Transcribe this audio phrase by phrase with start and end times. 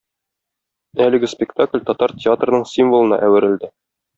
[1.07, 3.71] Әлеге спектакль татар театрының символына әверелде.